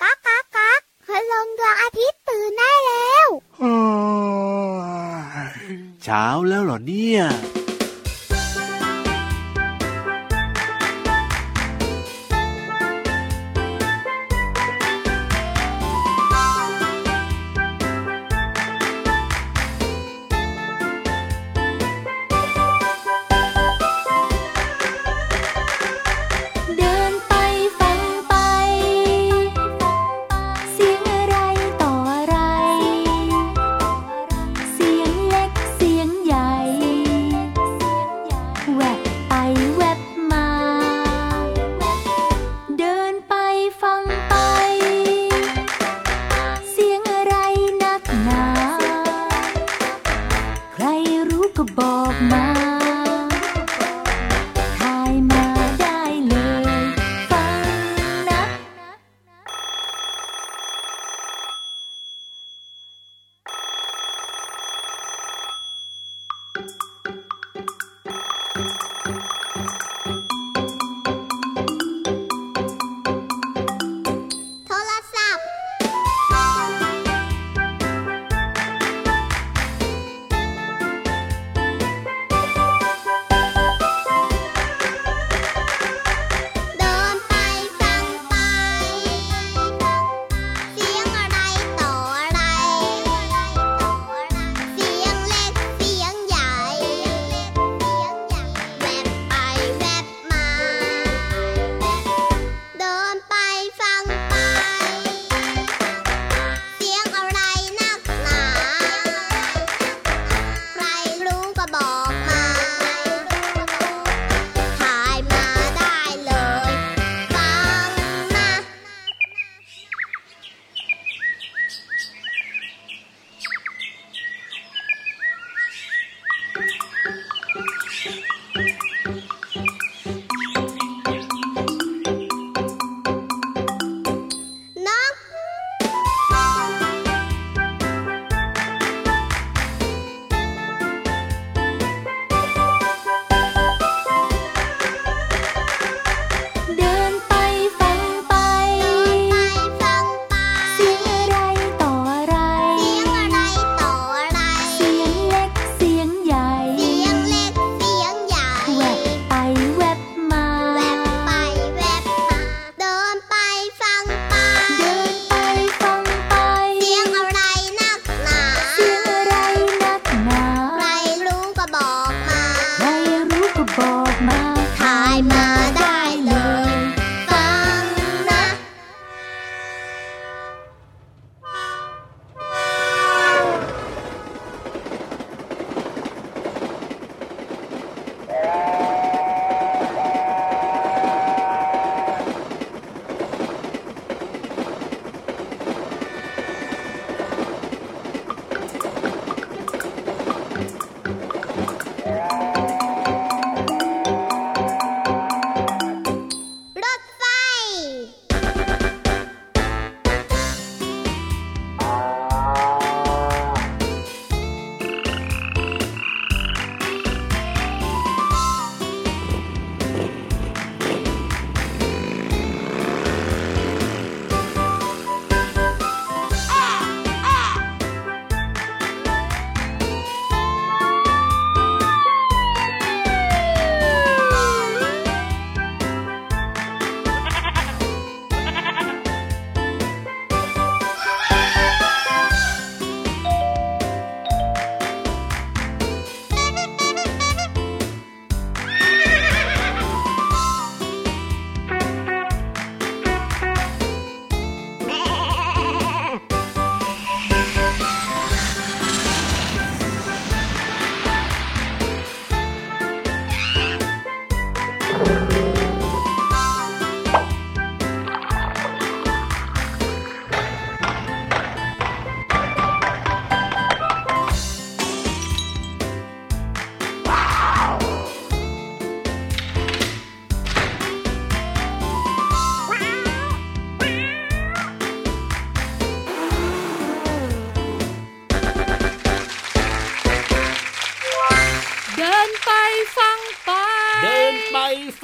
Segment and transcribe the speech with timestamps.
[0.00, 3.28] กากกักกักพลงดวงอาทิตย์ตื่นได้แล้ว
[6.04, 7.22] เช้าแล้วเหรอเนี่ย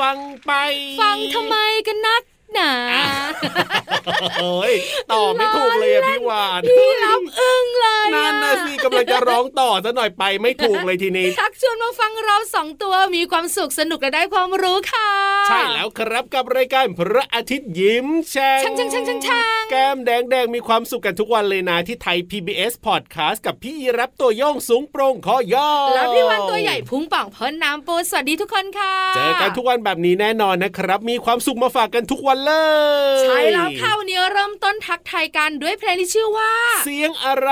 [0.01, 0.17] ฟัง
[0.47, 0.53] ไป
[1.01, 1.57] ฟังทำไม
[1.87, 2.23] กันนัก
[2.55, 2.73] หนา
[4.41, 4.75] เฮ้ย
[5.13, 15.11] ต่อไม่ถูกเลยอะพี่วานพี่รับอึ้งเลยนั่นอะนะสิกำลังจะร้องต่อซะหน่อยไปไม่ถูกเลยทีนี้ทักชวนมาฟังเราสองตัวมีความสุขสนุกและได้ความรู้ค่ะ
[15.49, 32.53] ใช่แล้วครับกับรายการพระอาทิตย์ยิ้มแฉ่งช่างช่างช่างช่างช่างแก้มแดงแดงมีความสุขกันทุกวันเลยนะที่ไทย PBS Podcast กับพี่รับตัวโยงสูงโปร่งคอย่อแล้วพี่วันตัวใหญ่พุงป่องพ้นน้ำปูสวัสดีทุกคนค่ะ เจอกันทุกวันแบบนี้แน่นอนนะครับ มีความสุขมาฝากกันทุกวันเล
[33.15, 36.53] ยใช่แล้วค่ะวันนี้เริ่มต้นทักทายกันด้วยเพลงที่ชื่อว่า
[36.85, 37.51] เสียงอะไร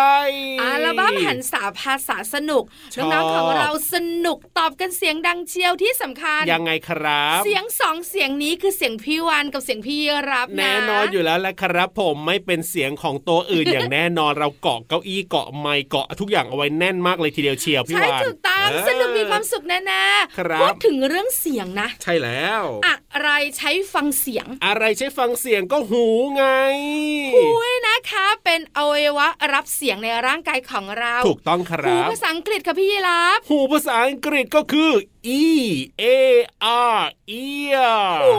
[0.63, 2.65] อัลบั้มหันษาภาษาสนุก
[2.95, 3.95] ชอบน้องๆของเราส
[4.25, 9.99] นุกตอบกันเสียงดังเชียวที่สำคัญยังไงครับ เสียงสองเสียงนี้คือเสียงพี่วันกับเสียงพี่
[10.31, 26.05] รับนะแน่นอนอยู่แล้วแหละครับ ผมไม่เป็นเสียงของตัวอื่นอย่างแน่นอนเราเกาะเก้าอี้เกาะไม้เกาะทุกอย่างเอาไว้แน่นมากเลยทีเดียวเชียวพี่ใช่วานถูกต้องเออสนุกมีความสุขแน่ๆครับพูดถึงเรื่องเสียงนะ ใช่แล้ว อะไรใช้ฟังเสียง อะไรใช้ฟังเสียงก็หู
[26.37, 26.45] ไง
[27.35, 34.91] หูเนี่ยนะคะ เป็นอวัยวะรับเสียงในร่างกายของเรา ถูกต้องคหูรับภาษาอังกฤษค่ะพี่ยีรับ หูภาษาอังกฤษก็คือ
[35.41, 35.43] e
[36.03, 36.05] a
[36.97, 38.35] r ear หู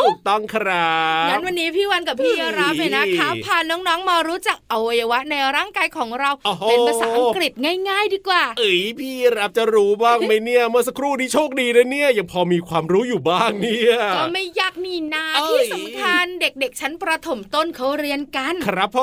[0.00, 7.52] ถูกต้องครับงั้นวันนี้พี่วันกับพี่ยีรับเนี่ยนะคะเฮ้ยพาน้องๆมารู้จักอวัยวะในร่างกายของเราโอ้โหเป็นภาษาอังกฤษ
[7.88, 18.98] ง่าย ๆ ดีกว่า เอ้ยพี่รับจะรู้บ้างไหมเนี่ยเมื่อสักครู่นี้โชคดีนะเนี่ยยังพอมีความรู้อยู่บ้างเนี่ยก็ไม่ยากนี่นาเอ้ยที่สำคัญเด็กๆชั้นประถมต้นเขาเรียนกัน ครับผ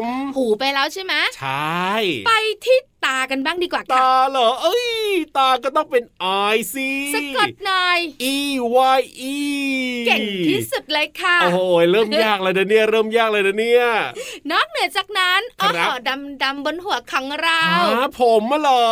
[0.00, 0.02] ม
[0.36, 1.92] หูไปแล้วใช่ไหมใช่
[2.26, 2.32] ไป
[2.64, 4.88] ที่ตากันบ้างดีกว่าค่ะ ตาเหรอ เอ้ย
[5.36, 6.04] ตาก็ต้องเป็น
[6.54, 7.98] I สิสะกดหน่อย
[8.34, 8.36] E
[8.98, 9.00] Y
[9.34, 9.36] E
[10.06, 11.60] เก่งที่สุดเลยค่ะ โอ้โห
[11.90, 13.84] เริ่มยากเลยนะเนี่ย เริ่มยากเลยนะเนี่ย
[14.50, 17.64] นอกเหนือจากนั้นครัอ๋บอดำดำๆบนหัวของเรา
[17.94, 18.86] หาผมมาเหรอ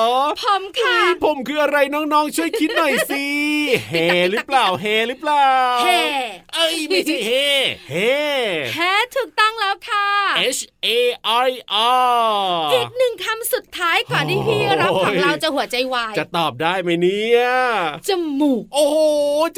[0.45, 3.27] ผมค่ะเอ้ยผมคืออะไรน้องๆ ช่วยคิดหน่อยสิ
[3.91, 3.95] เฮ
[4.31, 5.51] หรือเปล่า เฮหรือเปล่า
[5.83, 5.89] เฮ
[6.55, 7.31] เอ้ยไม่ใช่เฮ
[7.91, 7.95] เฮ
[8.75, 8.79] แฮ
[9.17, 10.07] ถูกต้องแล้วค่ะ
[10.57, 10.89] H A
[11.49, 11.51] I
[12.23, 12.29] R
[12.73, 17.43] อีกหนึ่งคำสุดท้ายก่อนที่พี่รับของเราจะหัวใจวาย จะตอบได้ไหมเนี่ย
[18.09, 18.11] จ
[18.41, 18.97] มูก โอ้โห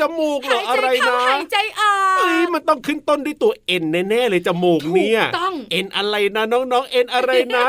[0.00, 3.52] จมูกเหรอหายอะไรใจเข้านะหายใจออเอ้ยกมันต้องขึ้นต้นด้วยตัว
[3.82, 5.54] N แน่ๆเลยจมูกเนี่ยถูกต้อง
[5.84, 7.66] N อะไรนะน้องๆ N อะไรนะ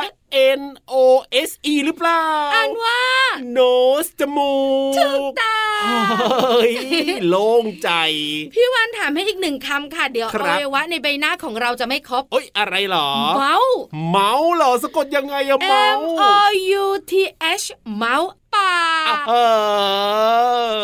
[0.60, 0.62] N
[0.92, 0.94] O
[1.50, 2.24] S E หรือเปล่า
[2.54, 3.02] อ่านว่า
[3.58, 4.54] nose จมู
[4.92, 5.69] กถูกต้องเฮ้ย
[7.30, 7.90] โล่งใจ
[8.54, 13.78] พี่วันถามให้อีกหนึ่งคำค่ะ เดี๋ยวคอรับวัยวะในใบหน้าของเราจะไม่ครบเอ้ยอะไรเหรอ เมาส์
[14.10, 16.34] เมาส์เหรอสะกดยังไงอะเมา M ส์ O
[16.84, 17.14] U T
[17.62, 17.66] H
[17.98, 19.34] เมาส์ ปากเอ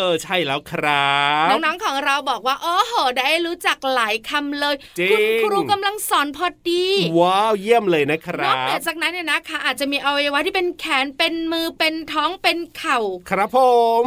[0.05, 6.85] อ ใช่แล้วครับ น้องๆของเราบอกว่าโอ้โหได้รู้จักหลายคำเลยจริงคุณครูกำลังสอนพอดี
[7.19, 12.99] ว้าวเยี่ยมเลยนะคนรัอกเหนือบจากนั้นเนี่ยนะคะ อาจจะมีอวัยวะที่เป็นแขนเป็นมือเป็นท้องเป็นเข่า
[13.29, 13.57] ครับผ
[14.03, 14.05] ม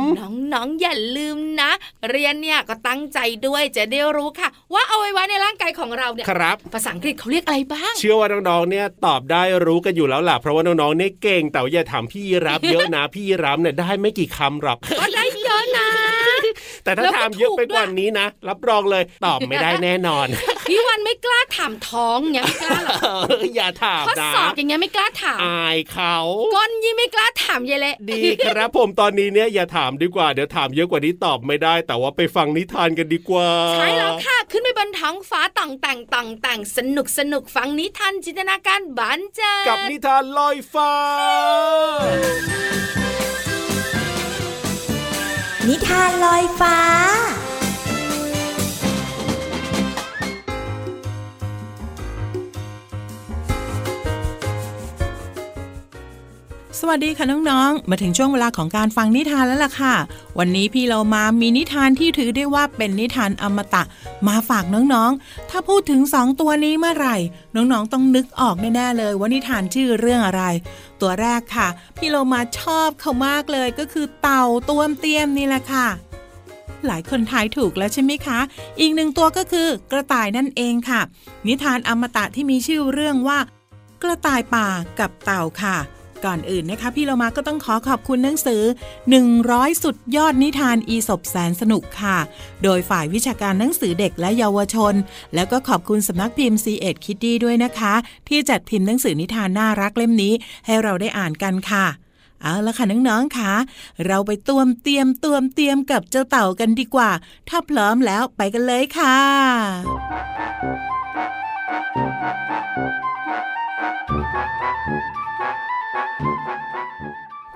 [0.53, 1.71] น้องๆอย่าลืมนะ
[2.11, 15.89] เรียนเนี่ยก็ตั้งใจด้วยจะได้รู้ค่ะ ว่าอวัยวะในร่างกายของเราเนี่ยครับภาษาอังกฤษเขาเรียกอะไรบ้าง เชื่อว่าน้องๆเนี่ยตอบได้รู้กันอยู่แล้วล่ะเพราะว่าน้องๆเนี่ยเก่งแต่ว่าอย่าถามพี่รับเยอะนะพี่รับเนี่ยได้ไม่กี่คำหรอกก็ได้เยอะนะ
[16.85, 20.27] แต่ถ้าแล้วก็ถามเยอะไปถูกด้วยกว่านี้นะ รับรองเลยตอบไม่ได้แน่นอน
[20.69, 26.17] พี่วันไม่กล้าถามท้องอย่างไม่กล้าหรอกเอออย่าถามข้อนะสอบอย่างเงี้ยไม่กล้าถามอายเขา
[26.55, 40.93] ก้นยี่ไม่กล้าถามเยายเละดีครับผมตอนนี้เนี่ยอย่าถามดีกว่าเดี๋ยวถามเยอะกว่านี้ตอบไม่ได้ แต่ว่าไปฟังนิทานกันดีกว่าใช่แล้วค่ะขึ้นไปบนท้องฟ้าต่องแต่งต่องแต่งสนุกสนุกฟังนิทานจินตนาการบันเจิดกับนิทานลอยฟ้า
[45.69, 46.79] นิทานลอยฟ้า
[56.82, 59.94] สวัสดีค่ะน้องๆ มาถึงช่วงเวลาของการฟังนิทานแล้วล่ะค่ะ
[60.38, 63.82] วันนี้พี่เรามามีนิทานที่ถือได้ว่าเป็นนิทานอมตะ
[64.28, 67.16] มาฝากน้องๆ ถ้าพูดถึงสองตัวนี้เมื่อไหร่
[67.54, 70.42] น้องๆ ต้องนึกออกแน่ๆเลยว่านิทานชื่อเรื่องอะไร
[71.00, 71.68] ตัวแรกค่ะ
[71.99, 75.87] พี่เรามาชอบเขามากเลยก็คือเต่าตัวมเตียมนี่แหละค่ะ
[76.87, 78.38] หลายคนทายถูกแล้วใช่ไหมคะ
[78.80, 81.00] อีกหนึ่งตัวก็คือกระต่ายนั่นเองค่ะ
[81.47, 83.38] นิทานอมตะที่มีชื่อเรื่องว่า
[84.02, 84.68] กระต่ายป่า
[84.99, 85.78] กับเต่าค่ะ
[86.25, 88.63] ก่อนอื่นนะคะ พี่เรามาก็ต้องขอขอบคุณหนังสือ
[89.23, 92.19] 100 สุดยอดนิทานอีสบแสนสนุกค่ะ
[92.63, 94.95] โดยฝ่ายวิชาการหนังสือเด็กและเยาวชน
[95.35, 97.95] แล้วก็ขอบคุณสำนักพิมพ์ C ีเอ็ดคิตตี้ด้วยนะคะ
[98.29, 100.33] ที่จัดพิมพ์หนังสือนิทานน่ารักเล่มนี้
[100.67, 101.87] ให้เราได้อ่านกันค่ะ
[102.43, 103.53] เอาละค่ะน้องๆค่ะ
[104.07, 107.11] เราไปตวมเตรียมตวมเตรียมกับเจ้าเต่ากันดีกว่า
[107.49, 109.19] ถ้าพร้อมแล้วไปกันเลยค่ะ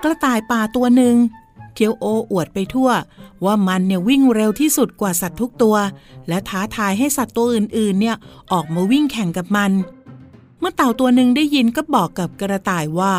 [0.03, 1.15] กระต่ายป่าตัวหนึ่ง
[1.73, 2.89] เคียวโออวดไปทั่ว
[3.45, 5.75] ว่ามันเนี่ยวิ่งเร็วที่สุดกว่าสัตว์ทุกตัว
[6.27, 8.15] และท้าทายให้สัตว์ตัวอื่นๆ เนี่ย
[8.51, 9.71] ออกมาวิ่งแข่งกับมัน
[10.59, 13.15] เมื่อเต่าตัวหนึ่งได้ยินก็บอกกับกระต่ายว่า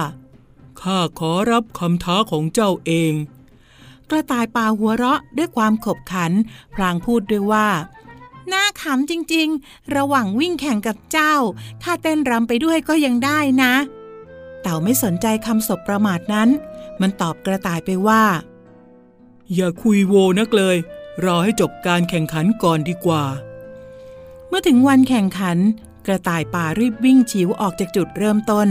[0.81, 3.13] ข้าขอรับคำท้าของเจ้าเอง
[4.11, 6.33] กระต่ายป่าหัวเราะด้วยความขบขัน
[6.75, 7.69] พลางพูดด้วยว่า
[8.53, 11.35] น่าขำจริงๆ ระหว่างวิ่งแข่งกับเจ้า
[11.83, 13.75] ข้าเต้นรำไปด้วยก็ยังได้นะ
[14.65, 16.49] เต่าไม่สนใจคำสบประมาทนั้น
[17.01, 18.23] มันตอบกระต่ายไปว่า
[19.55, 20.77] อย่าคุยโวนักเลย
[21.25, 23.25] รอให้จบการแข่งขันก่อนดีกว่า
[24.49, 25.59] เมื่อถึงวันแข่งขัน
[26.07, 28.69] กระต่ายป่ารีบวิ่งฉิวออกจากจุดเริ่มต้น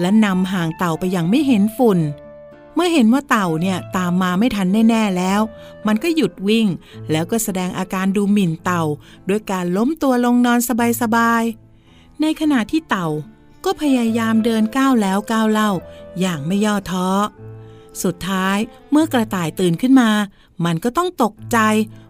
[0.00, 1.98] และนำห่างเต่าไปอย่างไม่เห็นฝุ่น
[2.74, 5.40] เมื่อเห็นว่าเต่าเนี่ยตามมาไม่ทันแน่ๆแล้ว
[5.86, 6.66] มันก็หยุดวิ่ง
[7.10, 8.84] แล้วก็แสดงอาการดูหมิ่นเต่า
[9.28, 10.60] ด้วยการล้มตัวลงนอน
[11.02, 13.08] สบายๆในขณะที่เต่า
[13.64, 15.70] ก็พยายามเดินก้าวแล้วก้าวเล่า
[16.20, 17.08] อย่างไม่ย่อท้อ
[18.02, 18.58] สุดท้าย
[18.90, 20.10] เมื่อกระต่ายตื่นขึ้นมา
[20.64, 21.58] มันก็ต้องตกใจ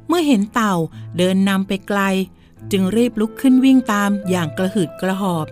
[0.09, 0.75] เมื่อเห็นเต่า
[1.19, 2.01] เดินนำไปไกล
[2.73, 5.47] จึงรีบลุกขึ้นวิ่งตามอย่างกระหืดกระหอบ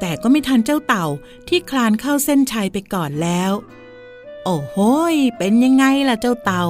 [0.00, 1.06] แต่ก็ไม่ทันเจ้าเต่า
[1.48, 3.52] ที่คลานเข้าเส้นชัยไปก่อนแล้ว
[4.44, 4.76] โอ้โห
[5.38, 6.64] เป็นยังไงล่ะเจ้าเต่า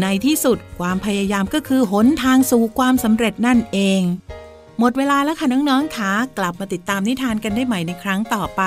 [0.00, 4.02] ในที่สุดความพยายามก็คือหนทางสู่ความสำเร็จนั่นเอง
[4.82, 8.62] หมดเวลาแล้วค่ะน้องๆค่ะกลับมาติดตามนิทานกันได้ใหม่ในครั้งต่อไป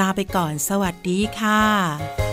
[0.00, 2.31] ลาไปก่อนสวัสดีค่ะ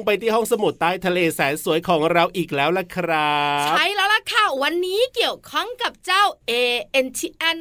[0.00, 6.52] งไปที่ห้องสมุดใต้ทะเลแสนสวยของเราอีกแล้วล่ะครับใช่แล้วล่ะค่ะ วันนี้เกี่ยวข้องกับเจ้า A
[7.04, 7.20] N T
[7.56, 7.58] N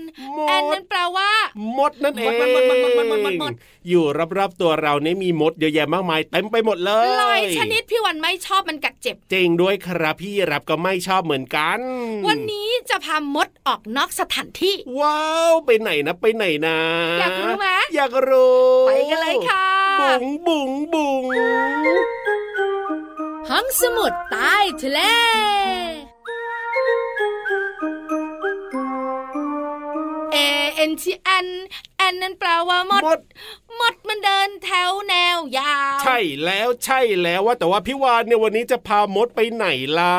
[0.47, 1.29] แอนั่นแปลว่า
[1.77, 3.53] มดนั่นเองมดมดมดมดมดมดมด
[3.89, 4.03] อยู่
[4.37, 11.79] รอบๆตัวเราเนี่ยมีมดเยอะแยะมากมายเต็มไปหมดเลยลอยชนิดพี่วันไม่ชอบมันกัดเจ็บ จริงด้วยครับพี่รับก็ไม่ชอบเหมือนกัน
[12.27, 16.77] วันนี้จะพามดออกนอกสถานที่ ว้าวไปไหนนะไปไหนนะ
[17.19, 19.67] อยากรู้ไหมอยากรู้ ไปกันเลยค่ะ
[19.99, 21.23] บุ๋งบุ๋งบุ๋ง
[23.49, 24.99] ห้องสมุดใต้ทะเล
[30.35, 30.37] A
[30.89, 31.03] N T
[31.45, 31.47] N N
[31.98, 33.19] นั้ นแปลว่ามดมด
[33.79, 39.67] มดมันเดินแถวแนวยาว ใช่แล้วใช่แล้วว่าแต่ว่าพี่วานเนี่ยวันนี้จะพามดไปไหน
[39.99, 40.17] ล่ะ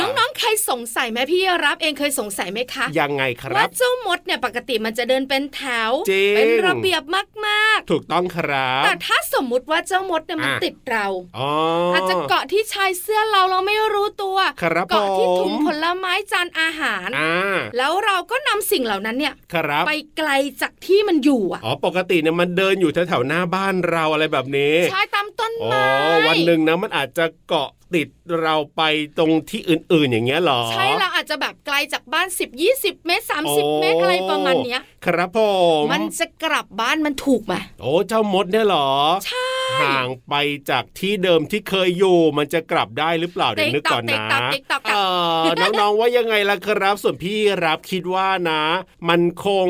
[0.00, 7.02] น้องๆเคยสงสัยไหมพี่รับเองเคยสงสัยไหมคะ ยังไงครัว่าบเจ้ามดเนี่ยปกติมันจะเดินเป็นแถวจริงเป็นระเบียบ
[7.46, 11.06] มากถูกต้องครับๆแต่ถ้าสมมุติว่าเจ้ามดเนี่ยมันอะติดเรา
[11.38, 11.50] อ๋อ
[11.92, 20.30] อาอาจจะเกาะที่ชายเสื้อเราเราไม่รู้ตัวครับเกาะที่ถุงผมผลไม้จานอาหารอ่าแล้วเราก็นำสิ่งเหล่านั้นเนี่ยครับไปไกล
[20.62, 28.08] จากที่มันอยู่อะอ๋อปกติเนี่ยมันเดินอยู่แถวๆหน้าบ้านเราอะไรแบบนี้ ใช่ตามต้นอ๋อไม้วันหนึ่งนะมันอาจจะเกาะ ติด
[28.42, 28.82] เราไป
[29.18, 35.38] ตรงที่อื่นๆอย่างเงี้ยเหรอ ใช่เราอาจจะแบบไกลจากบ้าน 10 20 เมตรโอ้30 เมตรอะไรประมาณเนี้ย ครับผ
[35.80, 38.90] มมันจะกลับบ้านมันถูกไหมโอ้เจ้ามดเนี่ยเหรอ
[39.26, 39.48] ใช่
[39.82, 40.34] ห่างไป
[40.70, 44.94] จากที่เดิมที่เคยอยู่มันจะกลับได้หรือเปล่าเดี๋ยวนึกก่อนนะติ๊กต๊อกติ๊กต๊อกเอ
[45.40, 45.44] อ
[45.80, 48.62] น้องๆว่ายังไงล่ะครับ ส่วนพี่รับคิดว่านะ
[49.08, 49.68] มันคง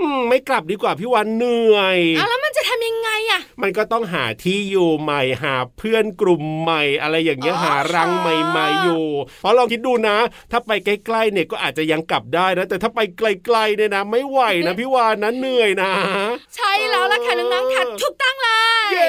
[0.00, 9.06] อืมไม่กลับดีกว่าพี่วันเหนื่อยเอาแล้วมันจะทำยังไงอะมันก็ต้องหาที่อยู่ใหม่หาเพื่อนกลุ่มใหม่อะไรอย่างเงี้ยอ๋อหารังใหม่ๆอยู่
[9.40, 10.16] เพราะลองคิดดูนะ
[10.50, 15.92] ถ้าไปใกล้ๆเนี่ยก็อาจจะยังกลับได้นะแต่ถ้าไปไกลๆเนี่ยนะ ไม่ไหวนะพี่วานนะเหนื่อยนะ
[16.56, 18.48] ใช่แล้วล่ะค่ะน้องๆค่ะถูกต้องเล
[18.84, 19.08] ยเย้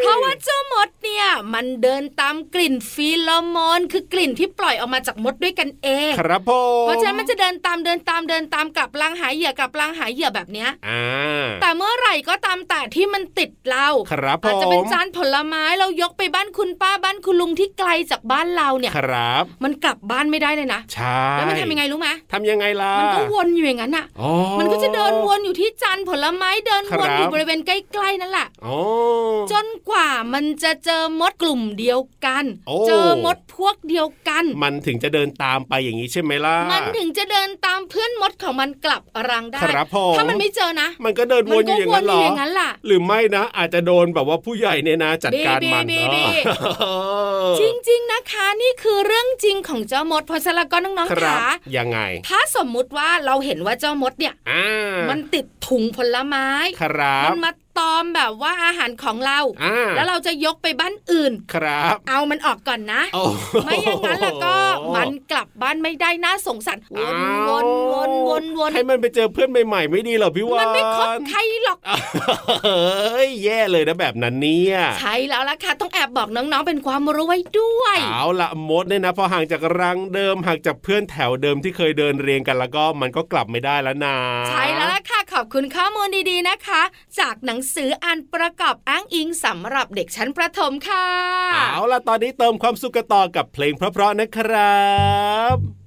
[0.00, 6.50] เพราะว่าเจ้ามดเนี่ยมันเดินตามกลิ่นฟีโรโมนคือกลิ่นที่ปล่อยออกมาจากมดด้วยกันเอง ครับผ
[6.82, 28.78] มเพราะฉะนั้นมันจะเดินตามเดินตามเดินตามกลับลังหาเหยื่อกลับลังหาเหยื่อแบบเนี้ยอ่าแต่เมื่อไหร่ก็ตามแต่ที่มันติดเราครับผมอาจจะเป็นจานผลไม้เรายกไปบ้านคุณป้าบ้านคุณลุงที่ไกลจากบ้านเราเนี่ยครับ มันกลับบ้านไม่ได้เลยนะใช่แล้วมันทำยังไงรู้ไหมทำยังไงล่ะมันก็วนอยู่อย่างนั้นอะอ๋อมันก็จะเดินวนอยู่ที่จานผลไม้เดินครับวนอยู่บริเวณใกล้ๆนั่นแหละอ๋อ
[29.52, 46.24] จนกว่ามันจะเจอมดกลุ่มเดียวกันโอ้เจอมดพวกเดียวกัน มันถึงจะเดินตามไปอย่างนี้ใช่ไหมล่ะมันถึงจะเดินตามเพื่อนมดของมันกลับรังได้ครับผมถ้ามันไม่เจอนะ มันก็เดินวนอยู่อย่างนั้นเหรมัอก็วนอยู่อย่างนั้นล่ะหรือไม่นะ อาจจะโดนแบบว่าผู้ใหญ่เนี่ยนะ จัดการมันบีบีบี
[46.80, 46.84] เอ
[47.50, 51.44] อจริง ๆนะคะ นี่คือเรื่องจริงของเจ้ามดเพราะฉะนั้นแล้วก็น้องคๆรับขา
[51.76, 56.46] ยังไง ถ้าสมมุติว่าเราเห็นว่าเจ้ามดเนี่ยอ่ามันติดถุงผลไม้
[56.82, 63.22] ครับมันมาตอมแบบว่าอาหารของเราอ่าแล้วเราจะยกไปบ้านอื่น ครับ เอามันออกก่อนนะโอ้
[63.64, 64.54] ไม่อย่างนั้นแล้วก็
[64.96, 67.14] มันกลับบ้านไม่ได้น่าสงสารวอ้าน
[67.48, 71.78] ววนวนวนวนให้มันไปเจอเพื่อนใหม่ๆไม่ดีเหรอพี่วานมันไม่คบใครหรอก
[72.64, 84.16] เฮ้ยแย่เลยนะแบบนั้นเนี่ยใช่แล้วล่ะค่ะต้องแอบบอกน้องๆเป็นความรู้ไว้ด้วย เอาละมดเนี่ยนะพอห่างจากรังเดิมห่างจากเพื่อนแถวเดิมที่เคยเดินเรียงกันแล้วก็มันก็กลับไม่ได้แล้วนะ
[84.48, 86.82] ใช่แล้วล่ะค่ะขอบคุณข้อมูลดีๆนะคะ
[87.20, 91.06] จากหนังสืออ่านประกอบอ้างอิงสำหรับเด็กชั้นประถมค่ะ
[91.54, 94.82] เอาล่ะตอนนี้เติมความสุขกันต่อกับเพลงเพราะๆนะครั
[95.54, 95.81] บ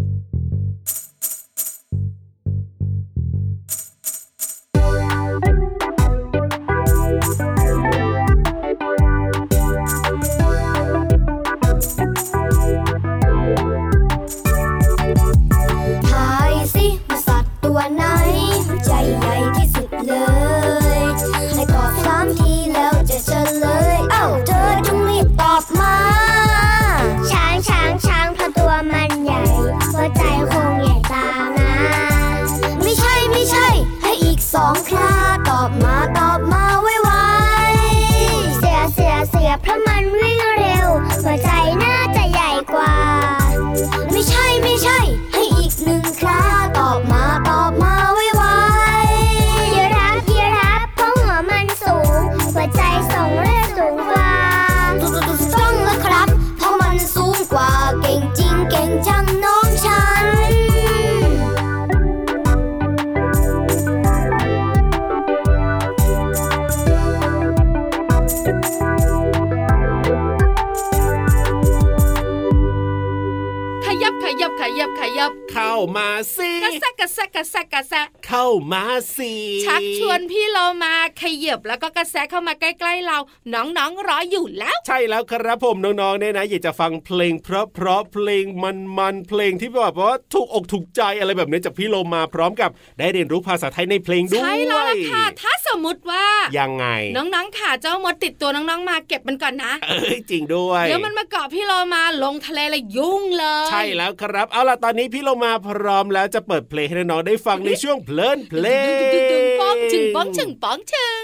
[75.56, 78.84] เข้ามาสิ กระแซะกระ แซะกระแซะกระแซะเข้ามา
[79.18, 79.34] สิ
[79.66, 83.18] ชักชวนพี่เรามาขยับแล้วก็กระแซะเข้ามาใกล้ๆเรา
[83.54, 96.26] น้องๆรออยู่แล้ว ใช่แล้วครับผมน้องๆเนี่ยนะอยากจะฟังเพลงเพราะเพราะๆเพลงมันๆเพลงที่แบบว่าถูกอกถูกใจอะไรแบบนี้จากพี่โลมาพร้อมกับ ได้เรียนรู้ภาษาไทยในเพลงด้วยใช่แล้วล่ะค่ะถ้าสมมุติว่า
[96.60, 96.86] ยังไง
[97.18, 111.24] น้องๆค่ะเจ้ามดติดตัวน้องๆมาเก็บมันก่อนนะเอ้ยจริงด้วยเดี๋ยวมันมาเกาะพี่โลมาลงทะเลเลยยุ่งเลย ใช่แล้วครับ เอาล่ะตอนนี้พี่โลมาพร้อมแล้วจะเปิดเพลงให้น้องๆได้ฟังในช่วงเพลินเพลงป้องชึงป้องชึงป้องชึง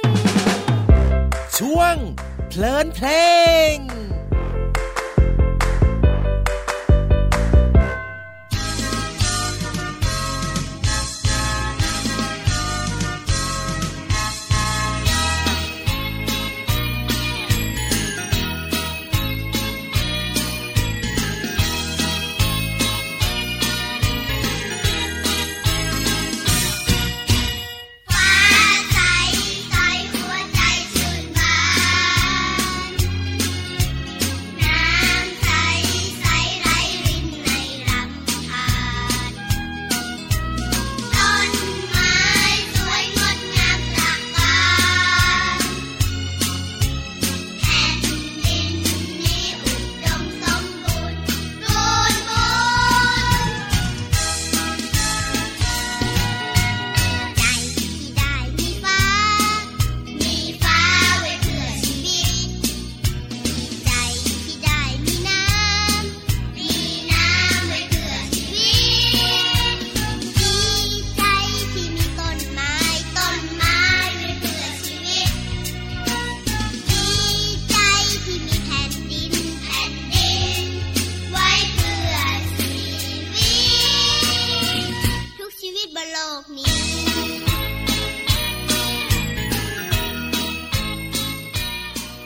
[1.58, 1.96] ช่วง
[2.50, 3.08] เพลินเพล
[3.74, 3.76] ง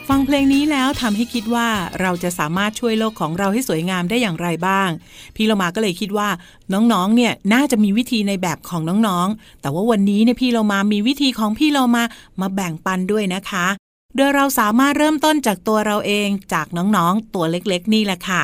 [0.08, 1.68] ฟังเพลงนี้แล้วทำให้คิดว่า
[2.00, 4.88] เราจะสามารถช่วยโลกของเราให้สวยงามได้อย่างไรบ้าง
[5.36, 6.28] พี่เรามาก็เลยคิดว่า
[6.72, 12.04] น้องๆ เนี่ยน่าจะมีวิธีในแบบของน้องๆ แต่ว่าวันนี้เนี่ยพี่เรามามีวิธีของพี่เรามา
[12.40, 13.66] มาแบ่งปันด้วยนะคะ
[14.16, 18.42] โดยเราสามารถเริ่มต้นจากตัวเราเองจากน้องๆ ตัวเล็กๆ นี่แหละค่ะ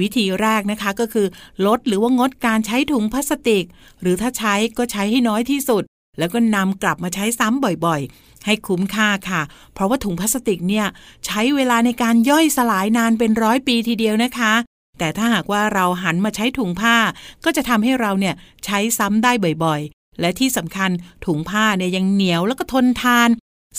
[0.00, 1.26] วิธีแรกนะคะก็คือ
[1.66, 3.64] ลดหรือว่างดการใช้ถุงพลาสติก
[4.00, 5.84] หรือถ้าใช้ก็ใช้ให้น้อยที่สุด
[6.18, 9.42] แล้วก็นำกลับมาใช้ซ้ำบ่อยๆ ให้คุ้มค่าค่ะ
[9.74, 10.86] เพราะว่าถุงพลาสติกเนี่ย
[11.26, 14.52] ใช้เวลาในการย่อยสลายนานเป็นร้อยปีทีเดียวนะคะ
[14.98, 16.96] แต่ถ้าหากว่าเราหันมาใช้ถุงผ้า
[17.44, 19.32] ก็จะทำให้เราเนี่ยใช้ซ้ำได้
[19.64, 20.90] บ่อยๆ และที่สำคัญ
[21.26, 23.28] ถุงผ้าเนี่ยยังเหนียวแล้วก็ทนทาน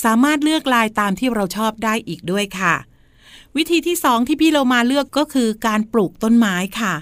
[0.03, 2.75] สามารถเลือกลายตามที่เราชอบได้อีกด้วยค่ะ
[3.57, 6.93] วิธีที่สองที่พี่เรามาเลือกก็คือการปลูกต้นไม้ค่ะ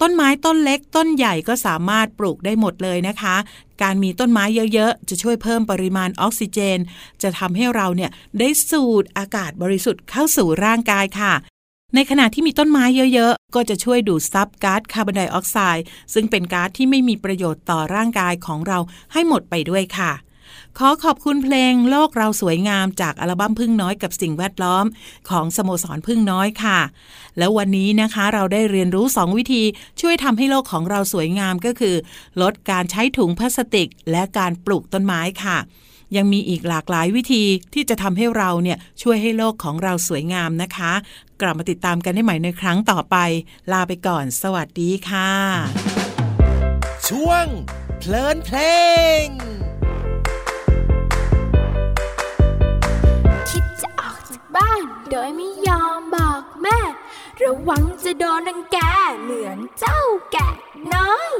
[0.00, 3.36] ต้นไม้ต้นเล็กต้นใหญ่ก็สามารถปลูกได้หมดเลยนะคะ
[3.82, 6.78] การมีต้นไม้เยอะๆ จะช่วยเพิ่มปริมาณออกซิเจน
[7.22, 11.32] จะทำให้เราเนี่ยได้สูดอากาศบริสุทธิ์เข้าสู่ร่างกายค่ะ
[11.94, 12.84] ในขณะที่มีต้นไม้
[13.14, 15.84] เยอะๆ ก็จะช่วยดูดซับก๊าซคาร์บอนไดออกไซด์
[16.14, 18.78] ซึ่งเป็นก๊าซที่ไม่มีประโยชน์ต่อร่างกายของเรา
[19.12, 20.12] ให้หมดไปด้วยค่ะ
[20.78, 24.84] ขอขอบคุณเพลงโลกเราสวยงามจากอัลบั้มพึ่งน้อยกับสิ่งแวดล้อม
[25.30, 26.78] ของสโมสรพึ่งน้อยค่ะ
[27.38, 29.62] แล้ววันนี้นะคะเราได้เรียนรู้ 2 วิธี
[30.00, 31.96] ช่วยทำให้โลกของเราสวยงามก็คือ
[32.42, 35.58] ลดการใช้ถุงพลาสติก และการปลูกต้นไม้ค่ะ
[36.16, 40.92] ยังมีอีกหลากหลายวิธีที่จะทำให้เราเนี่ยช่วยให้โลกของเราสวยงามนะคะ
[41.40, 43.16] กลับมาติดตามกันได้ใหม่ในครั้งต่อไป
[43.72, 45.30] ลาไปก่อน สวัสดีค่ะ
[47.08, 47.46] ช่วง
[47.98, 48.58] เพลินเพล
[49.24, 49.26] ง
[54.60, 56.78] บ้าน โดยไม่ยอมบอกแม่
[57.42, 58.78] ระวังจะโดนรังแก
[59.22, 60.00] เหมือนเจ้า
[60.32, 60.50] แกะ
[60.94, 61.32] น้อย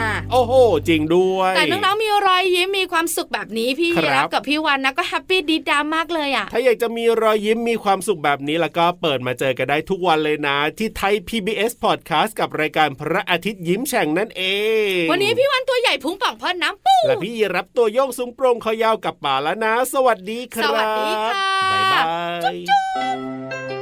[0.00, 0.52] ล่ะโอ้โห
[0.88, 14.42] จริงด้วย แต่น้องๆมีรอยยิ้มมีความสุขแบบนี้พี่ครับรับกับพี่วันนะก็แฮปปี้ดีดามากเลยอะ ถ้าอยากจะมีรอยยิ้มมีความสุขแบบนี้แล้วก็เปิดมาเจอกันได้ทุกวันเลยนะ ที่ไทย PBS Podcast กับรายการพระอาทิตย์ยิ้มแฉ่งนั่นเอ
[14.98, 21.32] ง วันนี้พี่วันตัวใหญ่พุงป่องพอน้ำปูและพี่รับตัวโยงสูงโปร่งคอยาวกับป่าแล้วนะ สวัสดีครับ สวัสดีค่ะ
[21.72, 22.02] บ๊ายบา
[23.78, 23.81] ย